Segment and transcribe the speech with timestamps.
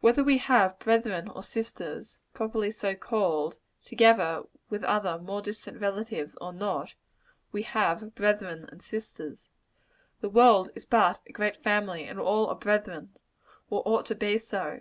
[0.00, 6.36] Whether we have brethren or sisters, properly so called, together with other more distant relatives,
[6.40, 6.96] or not,
[7.52, 9.48] we have brethren and sisters.
[10.22, 13.14] The world is but a great family; and all are brethren,
[13.68, 14.80] or ought to be so.